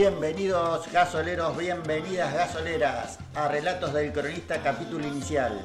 [0.00, 5.60] Bienvenidos gasoleros, bienvenidas gasoleras a Relatos del Cronista capítulo inicial.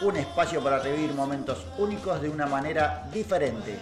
[0.00, 3.78] Un espacio para revivir momentos únicos de una manera diferente.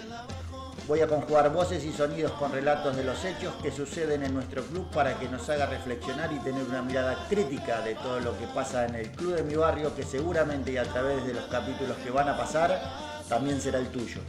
[0.88, 4.64] Voy a conjugar voces y sonidos con relatos de los hechos que suceden en nuestro
[4.64, 8.48] club para que nos haga reflexionar y tener una mirada crítica de todo lo que
[8.48, 11.96] pasa en el club de mi barrio que seguramente y a través de los capítulos
[11.98, 12.82] que van a pasar
[13.28, 14.22] también será el tuyo.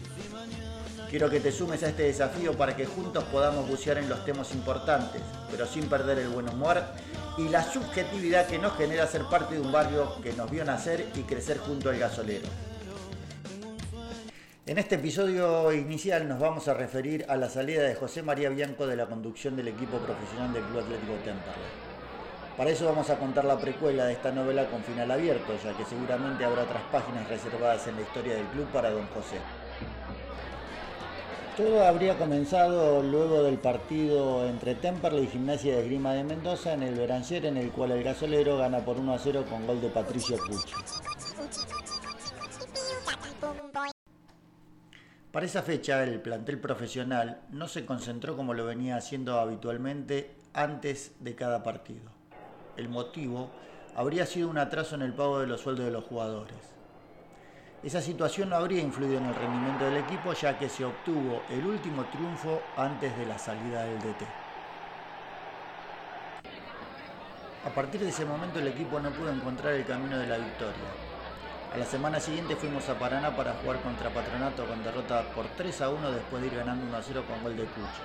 [1.10, 4.54] Quiero que te sumes a este desafío para que juntos podamos bucear en los temas
[4.54, 6.84] importantes, pero sin perder el buen humor
[7.36, 11.08] y la subjetividad que nos genera ser parte de un barrio que nos vio nacer
[11.16, 12.48] y crecer junto al gasolero.
[14.68, 18.86] En este episodio inicial nos vamos a referir a la salida de José María Bianco
[18.86, 21.90] de la conducción del equipo profesional del Club Atlético Temperley.
[22.56, 25.86] Para eso vamos a contar la precuela de esta novela con final abierto, ya que
[25.86, 29.38] seguramente habrá otras páginas reservadas en la historia del club para don José.
[31.60, 36.84] Todo habría comenzado luego del partido entre Temperley y Gimnasia de Grima de Mendoza en
[36.84, 39.90] el Beranger, en el cual el gasolero gana por 1 a 0 con gol de
[39.90, 40.74] Patricio Pucci.
[45.34, 51.12] Para esa fecha, el plantel profesional no se concentró como lo venía haciendo habitualmente antes
[51.20, 52.10] de cada partido.
[52.78, 53.50] El motivo
[53.98, 56.79] habría sido un atraso en el pago de los sueldos de los jugadores.
[57.82, 61.66] Esa situación no habría influido en el rendimiento del equipo ya que se obtuvo el
[61.66, 64.22] último triunfo antes de la salida del DT.
[67.66, 70.90] A partir de ese momento el equipo no pudo encontrar el camino de la victoria.
[71.74, 75.82] A la semana siguiente fuimos a Paraná para jugar contra Patronato con derrota por 3
[75.82, 78.04] a 1 después de ir ganando 1 a 0 con gol de Cucho.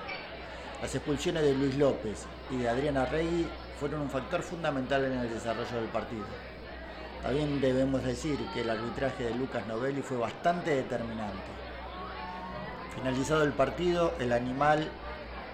[0.81, 3.45] Las expulsiones de Luis López y de Adriana Rey
[3.77, 6.23] fueron un factor fundamental en el desarrollo del partido.
[7.25, 11.33] También debemos decir que el arbitraje de Lucas Novelli fue bastante determinante.
[12.93, 14.87] Finalizado el partido, el animal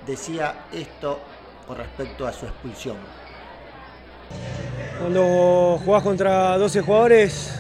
[0.06, 1.22] decía esto
[1.66, 2.98] con respecto a su expulsión.
[5.00, 7.58] Cuando jugás contra 12 jugadores,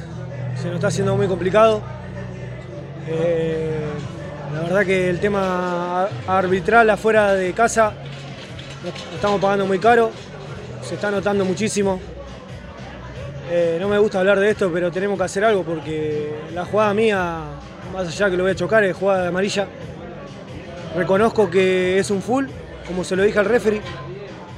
[0.61, 1.81] se nos está haciendo muy complicado.
[3.07, 3.85] Eh,
[4.53, 7.93] la verdad que el tema arbitral afuera de casa
[8.83, 10.11] lo estamos pagando muy caro,
[10.83, 12.10] se está notando muchísimo.
[13.53, 16.93] Eh, no me gusta hablar de esto, pero tenemos que hacer algo porque la jugada
[16.93, 17.39] mía,
[17.91, 19.67] más allá que lo voy a chocar, es jugada de amarilla.
[20.95, 22.45] Reconozco que es un full,
[22.87, 23.81] como se lo dije al referee.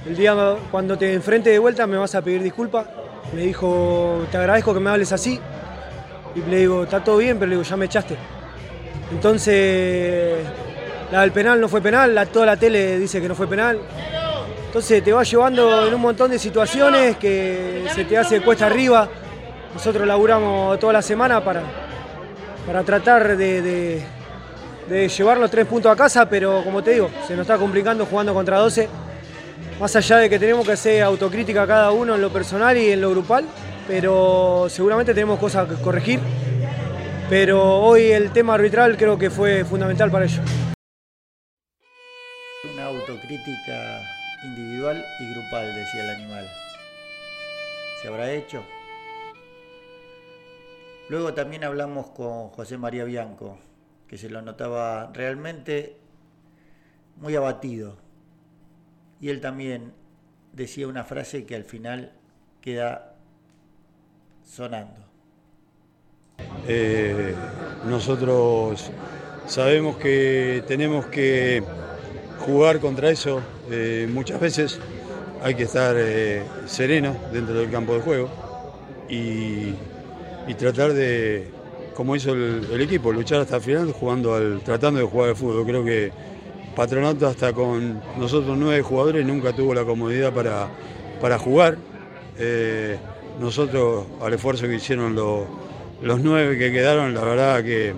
[0.05, 0.35] El día
[0.69, 2.85] cuando te enfrente de vuelta me vas a pedir disculpas.
[3.33, 5.39] Me dijo, te agradezco que me hables así,
[6.35, 8.15] y le digo, está todo bien, pero le digo, ya me echaste.
[9.11, 10.37] Entonces,
[11.11, 13.79] la del penal no fue penal, la, toda la tele dice que no fue penal.
[14.73, 19.07] Entonces te va llevando en un montón de situaciones que se te hace cuesta arriba.
[19.71, 21.61] Nosotros laburamos toda la semana para,
[22.65, 24.01] para tratar de,
[24.89, 28.07] de llevar los tres puntos a casa, pero como te digo, se nos está complicando
[28.07, 28.89] jugando contra 12.
[29.79, 32.99] Más allá de que tenemos que hacer autocrítica cada uno en lo personal y en
[32.99, 33.45] lo grupal,
[33.87, 36.19] pero seguramente tenemos cosas que corregir.
[37.29, 40.41] Pero hoy el tema arbitral creo que fue fundamental para ello.
[42.73, 44.01] Una autocrítica
[44.43, 46.49] individual y grupal, decía el animal.
[48.01, 48.63] ¿Se habrá hecho?
[51.09, 53.57] Luego también hablamos con José María Bianco,
[54.07, 55.97] que se lo notaba realmente
[57.17, 57.97] muy abatido.
[59.19, 59.93] Y él también
[60.53, 62.13] decía una frase que al final
[62.61, 63.15] queda
[64.43, 65.05] sonando.
[66.67, 67.35] Eh,
[67.85, 68.91] nosotros
[69.45, 71.63] sabemos que tenemos que
[72.45, 73.41] jugar contra eso.
[73.71, 74.79] Eh, muchas veces
[75.41, 78.29] hay que estar eh, sereno dentro del campo de juego
[79.09, 79.73] y,
[80.57, 81.47] tratar de,
[81.95, 85.65] como hizo el, equipo, luchar hasta el final jugando al, tratando de jugar al fútbol.
[85.65, 86.11] Creo que
[86.75, 90.67] Patronato hasta con nosotros nueve jugadores nunca tuvo la comodidad para,
[91.21, 91.77] para jugar
[93.39, 95.47] nosotros al esfuerzo que hicieron los,
[96.01, 97.93] nueve que quedaron, la verdad que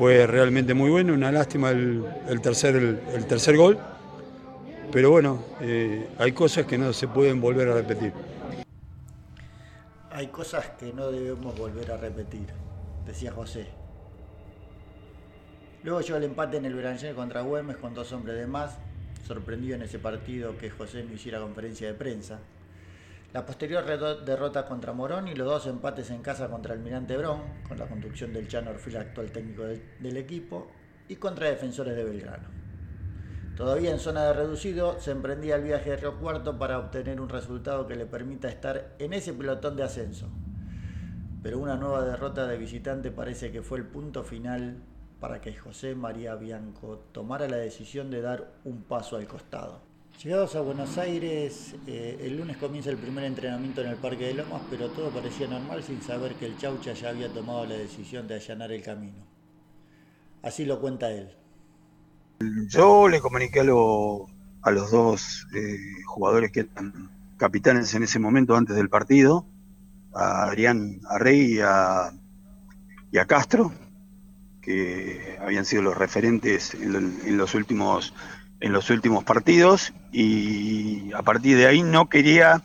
[0.00, 3.78] fue realmente muy bueno, una lástima el, tercer, el, tercer gol,
[4.90, 8.10] pero bueno, eh, hay cosas que no se pueden volver a repetir.
[10.10, 12.46] Hay cosas que no debemos volver a repetir,
[13.04, 13.66] decía José.
[15.82, 18.78] Luego llegó el empate en el Beranger contra Güemes con dos hombres de más,
[19.26, 22.38] sorprendido en ese partido que José no hiciera conferencia de prensa.
[23.32, 23.84] La posterior
[24.24, 28.32] derrota contra Morón y los dos empates en casa contra Almirante Brón, con la conducción
[28.32, 30.66] del Chano Orfil, actual técnico del, equipo,
[31.06, 32.48] y contra Defensores de Belgrano.
[33.56, 37.28] Todavía en zona de reducido, se emprendía el viaje de Río Cuarto para obtener un
[37.28, 40.28] resultado que le permita estar en ese pelotón de ascenso.
[41.40, 44.82] Pero una nueva derrota de visitante parece que fue el punto final
[45.20, 49.89] para que José María Bianco tomara la decisión de dar un paso al costado.
[50.22, 54.34] Llegados a Buenos Aires, eh, el lunes comienza el primer entrenamiento en el Parque de
[54.34, 58.28] Lomas, pero todo parecía normal sin saber que el Chaucha ya había tomado la decisión
[58.28, 59.16] de allanar el camino.
[60.42, 61.30] Así lo cuenta él.
[62.68, 68.76] Yo le comuniqué a, los dos eh, jugadores que eran capitanes en ese momento antes
[68.76, 69.46] del partido,
[70.12, 72.12] a Adrián Arrey y a,
[73.10, 73.72] y a Castro,
[74.60, 78.12] que habían sido los referentes en, los últimos
[78.60, 82.62] en los últimos partidos y a partir de ahí no quería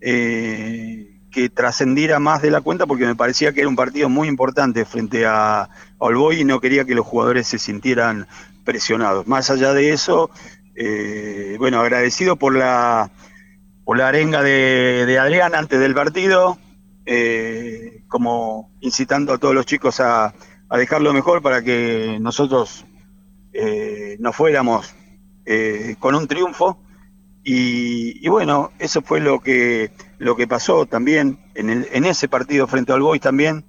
[0.00, 4.28] eh, que trascendiera más de la cuenta porque me parecía que era un partido muy
[4.28, 8.26] importante frente a, Olboy y no quería que los jugadores se sintieran
[8.64, 9.26] presionados.
[9.26, 10.30] Más allá de eso,
[10.74, 13.10] eh, bueno, agradecido por la,
[13.84, 16.58] por la arenga de, Adrián antes del partido,
[17.06, 20.34] eh, como incitando a todos los chicos a,
[20.68, 22.84] a dejarlo mejor para que nosotros
[23.52, 24.94] eh, nos fuéramos
[25.46, 26.78] eh, con un triunfo.
[27.48, 32.66] Y, bueno, eso fue lo que, lo que pasó también en, el, en ese partido
[32.66, 33.64] frente al Boys también.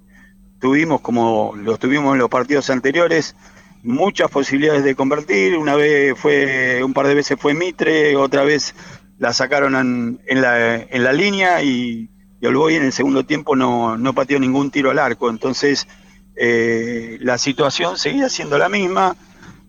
[0.60, 3.36] Tuvimos, como lo tuvimos en los partidos anteriores,
[3.84, 5.56] muchas posibilidades de convertir.
[5.56, 8.74] Una vez fue, un par de veces fue Mitre, otra vez
[9.18, 12.10] la sacaron en, en, la, en la línea y,
[12.40, 15.30] y Olboy en el segundo tiempo no, no pateó ningún tiro al arco.
[15.30, 15.86] Entonces,
[16.34, 19.16] eh, la situación seguía siendo la misma.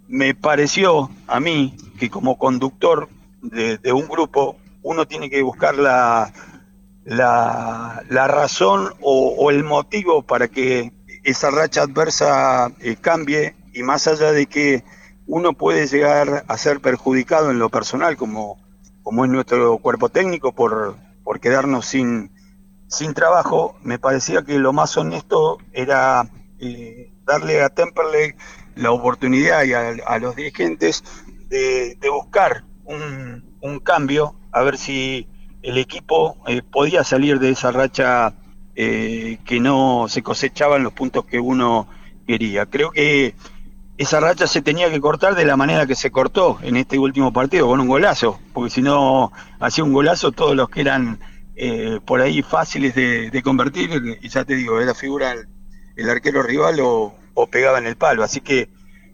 [0.07, 3.09] Me pareció a mí que como conductor
[3.41, 6.33] de, un grupo uno tiene que buscar la,
[7.03, 10.93] la, razón o, el motivo para que
[11.23, 13.55] esa racha adversa eh, cambie.
[13.73, 14.83] Y más allá de que
[15.27, 18.57] uno puede llegar a ser perjudicado en lo personal como,
[19.03, 22.31] como es nuestro cuerpo técnico por, por quedarnos sin,
[22.87, 26.27] sin trabajo, me parecía que lo más honesto era
[27.25, 28.33] darle a Temperley
[28.75, 31.03] la oportunidad y a, los dirigentes
[31.49, 35.27] de, buscar un, cambio, a ver si
[35.61, 38.33] el equipo eh, podía salir de esa racha
[38.75, 41.87] eh, que no se cosechaban los puntos que uno
[42.25, 42.65] quería.
[42.65, 43.35] Creo que
[43.97, 47.33] esa racha se tenía que cortar de la manera que se cortó en este último
[47.33, 51.19] partido, con un golazo, porque si no hacía un golazo todos los que eran
[51.55, 55.35] eh, por ahí fáciles de, convertir, y ya te digo, era figura
[55.97, 57.13] el arquero rival o,
[57.51, 58.23] pegaba en el palo.
[58.23, 58.69] Así que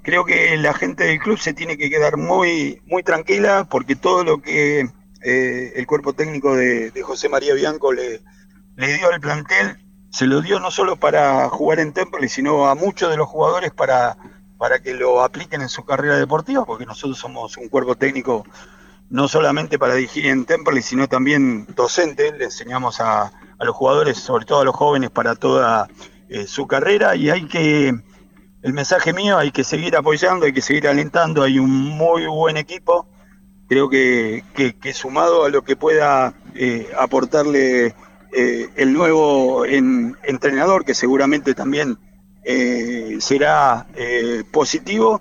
[0.06, 4.24] creo que la gente del club se tiene que quedar muy, muy tranquila porque todo
[4.24, 4.88] lo que
[5.22, 8.22] eh, el cuerpo técnico de, José María Bianco le,
[8.76, 9.80] le dio al plantel,
[10.12, 13.72] se lo dio no solo para jugar en Temple, sino a muchos de los jugadores
[13.72, 14.16] para,
[14.60, 18.46] para que lo apliquen en su carrera deportiva, porque nosotros somos un cuerpo técnico
[19.10, 24.18] no solamente para dirigir en Temple, sino también docente, le enseñamos a, a los jugadores,
[24.18, 25.88] sobre todo a los jóvenes, para toda
[26.30, 27.16] eh, su carrera.
[27.16, 27.94] Y hay que,
[28.66, 32.58] el mensaje mío, hay que seguir apoyando, hay que seguir alentando, hay un muy buen
[32.58, 33.08] equipo,
[33.70, 37.94] creo que, que, sumado a lo que pueda eh, aportarle
[38.34, 42.00] eh, el nuevo entrenador, que seguramente también
[43.20, 43.88] será
[44.52, 45.20] positivo,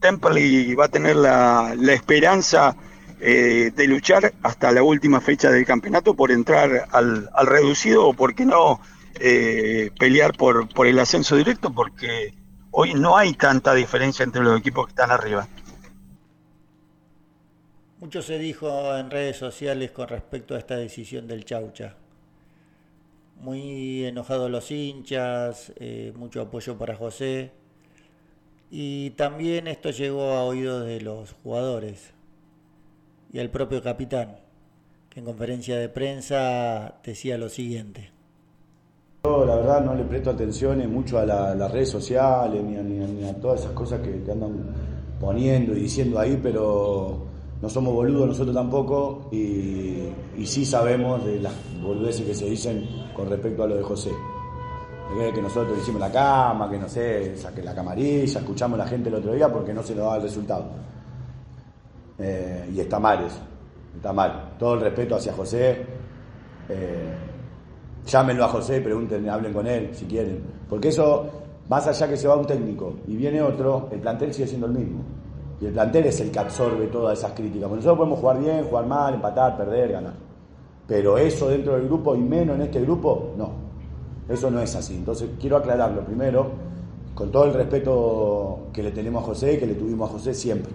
[0.00, 2.76] Temple va a tener la, la esperanza
[3.18, 8.36] de luchar hasta la última fecha del campeonato por entrar al, al reducido o, por
[8.36, 8.80] qué no,
[9.22, 12.32] eh, pelear por, por el ascenso directo porque
[12.70, 15.48] hoy no hay tanta diferencia entre los equipos que están arriba.
[17.98, 21.96] Mucho se dijo en redes sociales con respecto a esta decisión del Chaucha.
[23.40, 27.52] Muy enojados los hinchas, eh, mucho apoyo para José.
[28.70, 32.12] Y también esto llegó a oídos de los jugadores
[33.32, 34.38] y al propio capitán,
[35.08, 38.12] que en conferencia de prensa decía lo siguiente.
[39.22, 43.60] Yo la verdad no le presto atención mucho a las redes sociales ni a, todas
[43.60, 44.74] esas cosas que, andan
[45.20, 47.26] poniendo y diciendo ahí, pero
[47.60, 50.08] no somos boludos nosotros tampoco y,
[50.46, 54.10] sí sabemos de las boludeces que se dicen con respecto a lo de José.
[55.34, 59.10] Que nosotros hicimos la cama, que no sé, saqué la camarilla, escuchamos a la gente
[59.10, 60.64] el otro día porque no se nos daba el resultado.
[62.18, 63.40] Eh, y está mal eso,
[63.96, 64.54] está mal.
[64.58, 65.84] Todo el respeto hacia José.
[66.70, 67.29] Eh,
[68.06, 70.42] Llámenlo a José, pregunten, hablen con él si quieren.
[70.68, 71.26] Porque eso,
[71.68, 74.72] más allá que se va un técnico y viene otro, el plantel sigue siendo el
[74.72, 75.02] mismo.
[75.60, 77.70] Y el plantel es el que absorbe todas esas críticas.
[77.70, 80.14] nosotros podemos jugar bien, jugar mal, empatar, perder, ganar.
[80.86, 83.52] Pero eso dentro del grupo y menos en este grupo, no.
[84.28, 84.94] Eso no es así.
[84.96, 86.50] Entonces quiero aclararlo primero,
[87.14, 90.32] con todo el respeto que le tenemos a José y que le tuvimos a José
[90.32, 90.72] siempre.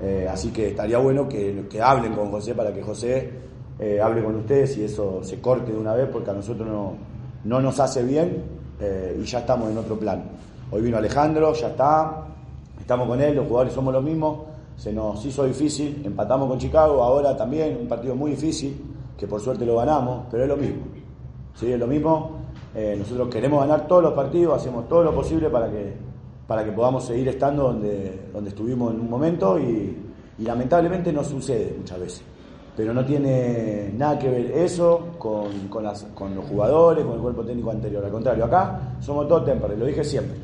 [0.00, 3.30] Eh, así que estaría bueno que, que hablen con José para que José
[3.82, 6.92] eh, hable con ustedes y eso se corte de una vez porque a nosotros no,
[7.42, 8.44] no nos hace bien
[8.78, 10.22] eh, y ya estamos en otro plan.
[10.70, 12.26] Hoy vino Alejandro, ya está,
[12.78, 14.38] estamos con él, los jugadores somos los mismos,
[14.76, 18.80] se nos hizo difícil, empatamos con Chicago, ahora también un partido muy difícil,
[19.18, 20.82] que por suerte lo ganamos, pero es lo mismo.
[21.56, 21.72] ¿sí?
[21.72, 22.36] Es lo mismo,
[22.76, 25.92] eh, nosotros queremos ganar todos los partidos, hacemos todo lo posible para que,
[26.46, 29.98] para que podamos seguir estando donde, donde estuvimos en un momento y,
[30.38, 32.31] lamentablemente no sucede muchas veces.
[32.76, 37.20] Pero no tiene nada que ver eso con, con, las, con los jugadores, con el
[37.20, 38.04] cuerpo técnico anterior.
[38.04, 40.36] Al contrario, acá somos todos tempranos, lo dije siempre.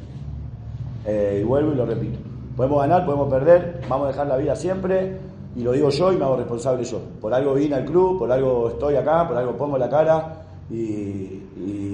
[1.07, 2.19] Eh, y vuelvo y lo repito.
[2.55, 5.17] Podemos ganar, podemos perder, vamos a dejar la vida siempre,
[5.57, 7.01] y lo digo yo y me hago responsable yo.
[7.21, 11.43] Por algo vine al club, por algo estoy acá, por algo pongo la cara, y,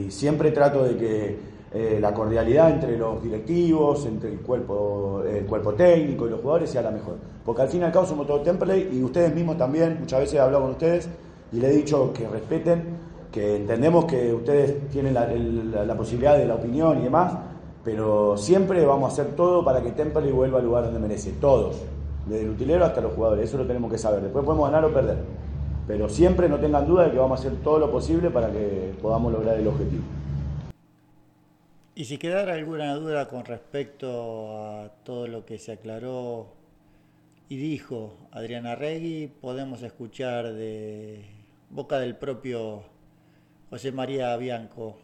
[0.09, 1.39] siempre trato de que
[1.75, 6.71] eh, la cordialidad entre los directivos, entre el cuerpo, el cuerpo técnico y los jugadores
[6.71, 7.17] sea la mejor.
[7.45, 10.37] Porque al fin y al cabo somos todo template y ustedes mismos también, muchas veces
[10.37, 11.09] he hablado con ustedes
[11.51, 12.85] y le he dicho que respeten,
[13.33, 15.27] que entendemos que ustedes tienen la,
[15.85, 17.33] la posibilidad de la opinión y demás,
[17.83, 21.83] pero siempre vamos a hacer todo para que Temple vuelva al lugar donde merece, todos,
[22.29, 24.23] desde el utilero hasta los jugadores, eso lo tenemos que saber.
[24.23, 25.19] Después podemos ganar o perder,
[25.89, 28.95] pero siempre no tengan duda de que vamos a hacer todo lo posible para que
[29.03, 30.05] podamos lograr el objetivo.
[31.95, 36.53] Y si quedara alguna duda con respecto a todo lo que se aclaró
[37.49, 41.25] y dijo Adriana Regui, podemos escuchar de
[41.71, 42.83] boca del propio
[43.71, 44.99] José María Bianco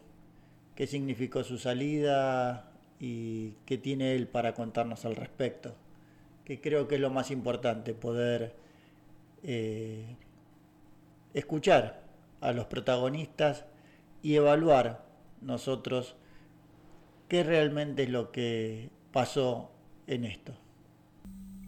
[0.75, 2.71] qué significó su salida,
[3.01, 5.73] y qué tiene él para contarnos al respecto,
[6.45, 8.53] que creo que es lo más importante, poder
[9.41, 10.17] eh,
[11.33, 12.03] escuchar
[12.41, 13.65] a los protagonistas
[14.21, 15.03] y evaluar
[15.41, 16.15] nosotros
[17.31, 19.71] qué realmente es lo que pasó
[20.05, 20.53] en esto.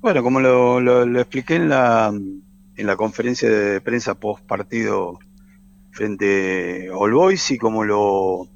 [0.02, 5.20] Bueno, como lo, expliqué en la, en la conferencia de prensa post partido
[5.92, 8.50] frente a All Boys y como lo,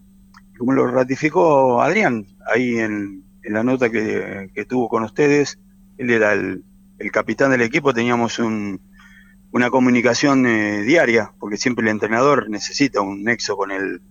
[0.57, 5.57] como lo ratificó Adrián ahí en, la nota que, tuvo con ustedes,
[5.97, 6.61] él era el,
[7.13, 13.55] capitán del equipo, teníamos una comunicación eh, diaria, porque siempre el entrenador necesita un nexo
[13.55, 14.01] con el,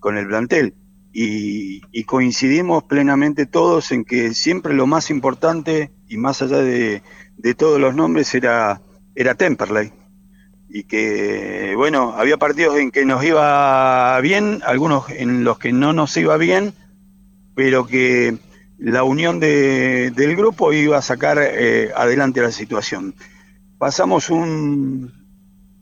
[0.00, 0.74] con el plantel.
[1.12, 7.02] Y, coincidimos plenamente todos en que siempre lo más importante y más allá de,
[7.36, 8.80] de todos los nombres era,
[9.14, 9.92] era Temperley
[10.68, 15.92] y que, bueno, había partidos en que nos iba bien, algunos en los que no
[15.92, 16.74] nos iba bien,
[17.54, 18.36] pero que
[18.78, 23.14] la unión de, del grupo iba a sacar eh, adelante la situación.
[23.78, 25.12] Pasamos un,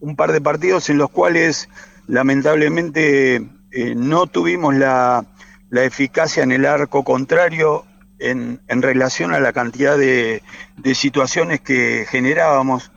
[0.00, 1.68] un, par de partidos en los cuales
[2.06, 5.26] lamentablemente eh, no tuvimos la,
[5.68, 7.84] la, eficacia en el arco contrario
[8.18, 10.42] en, en relación a la cantidad de,
[10.78, 12.90] de situaciones que generábamos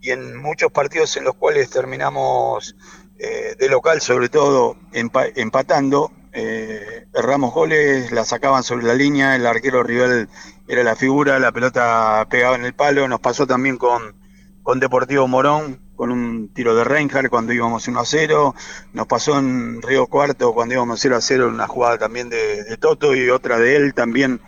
[0.00, 2.74] y en muchos partidos en los cuales terminamos
[3.20, 9.46] eh, de local, sobre todo empatando, eh, erramos goles, la sacaban sobre la línea, el
[9.46, 10.28] arquero rival
[10.66, 14.16] era la figura, la pelota pegaba en el palo, nos pasó también con,
[14.64, 18.54] con Deportivo Morón, con un tiro de Reinhardt cuando íbamos 1 a 0,
[18.92, 22.76] nos pasó en Río Cuarto cuando íbamos 0 a 0 una jugada también de, de
[22.76, 24.40] Toto y otra de él también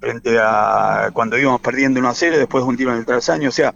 [0.00, 3.52] frente a cuando íbamos perdiendo 1 a 0, después un tiro en el trasaño, o
[3.52, 3.74] sea,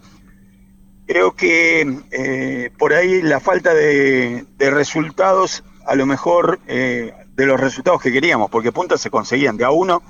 [1.06, 7.60] Creo que eh, por ahí la falta de, resultados, a lo mejor eh, de los
[7.60, 10.02] resultados que queríamos, porque puntos se conseguían de a uno,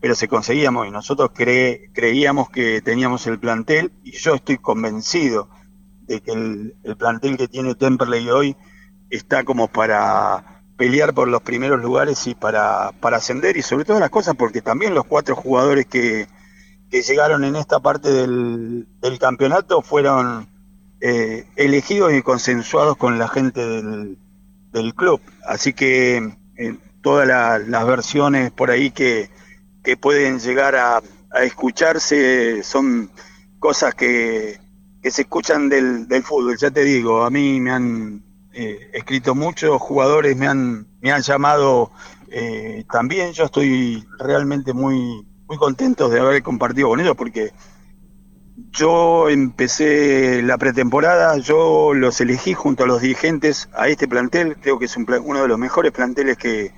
[0.00, 5.48] pero se conseguíamos y nosotros creíamos que teníamos el plantel y yo estoy convencido
[6.06, 8.56] de que el, plantel que tiene Temperley hoy
[9.10, 14.00] está como para pelear por los primeros lugares y para, para ascender y sobre todas
[14.00, 16.26] las cosas porque también los cuatro jugadores que,
[16.90, 18.86] que llegaron en esta parte del,
[19.20, 20.48] campeonato fueron
[21.00, 24.18] eh, elegidos y consensuados con la gente del,
[24.94, 25.22] club.
[25.46, 27.26] Así que eh, todas
[27.66, 29.30] las versiones por ahí que,
[30.00, 31.02] pueden llegar a,
[31.42, 33.10] escucharse son
[33.58, 34.58] cosas que,
[35.02, 36.56] se escuchan del, fútbol.
[36.58, 38.22] Ya te digo, a mí me han
[38.52, 41.92] eh, escrito muchos jugadores, me han, me han llamado
[42.90, 43.32] también.
[43.32, 47.52] Yo estoy realmente muy muy contentos de haber compartido con ellos porque
[48.70, 54.78] yo empecé la pretemporada, yo los elegí junto a los dirigentes a este plantel, creo
[54.78, 56.72] que es uno de los mejores planteles que,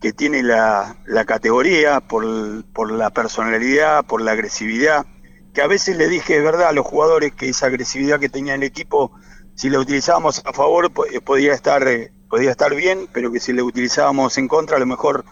[0.00, 5.06] que tiene la, la categoría por, por, la personalidad, por la agresividad,
[5.52, 8.54] que a veces le dije, es verdad, a los jugadores que esa agresividad que tenía
[8.54, 9.12] el equipo,
[9.54, 13.64] si la utilizábamos a favor, podía estar, eh, podía estar bien, pero que si la
[13.64, 15.24] utilizábamos en contra, a lo mejor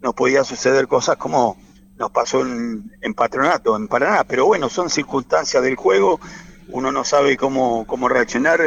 [0.00, 1.56] nos podía suceder cosas como
[1.96, 6.20] nos pasó en, Patronato, en Paraná, pero bueno, son circunstancias del juego,
[6.68, 8.60] uno no sabe cómo, cómo reaccionar,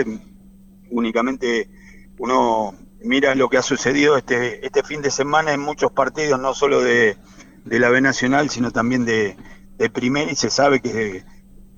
[0.90, 1.70] únicamente
[2.18, 6.54] uno mira lo que ha sucedido este, este fin de semana en muchos partidos, no
[6.54, 7.18] solo de,
[7.66, 9.38] la B Nacional, sino también de,
[9.80, 11.26] de Primera, y se sabe que,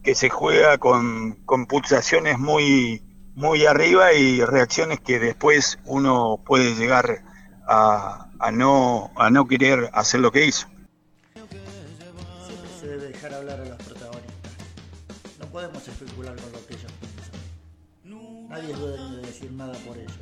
[0.04, 3.04] que se juega con, con pulsaciones muy,
[3.36, 7.24] muy arriba y reacciones que después uno puede llegar
[7.68, 10.68] a, a, no, a no querer hacer lo que hizo.
[11.36, 14.52] Siempre se debe dejar hablar a los protagonistas.
[15.40, 17.22] No podemos especular con lo que ellos piensan.
[18.50, 20.20] Nadie es dueño de decir nada por ellos.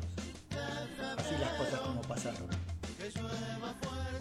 [1.17, 2.47] Así las cosas como pasaron.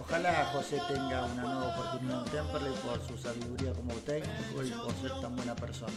[0.00, 4.94] Ojalá José tenga una nueva oportunidad en Temperley por su sabiduría como técnico y por
[4.94, 5.92] ser tan buena persona.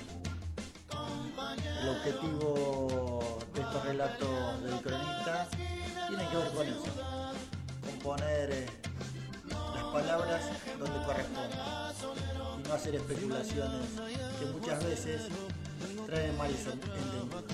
[1.82, 5.48] El objetivo de estos relatos del cronista
[6.08, 6.86] tiene que ver con eso,
[7.86, 8.66] con poner eh,
[9.50, 10.42] las palabras
[10.80, 11.60] donde corresponden
[12.60, 13.88] y no hacer especulaciones
[14.40, 15.22] que muchas veces
[16.08, 17.51] traen males entendidos.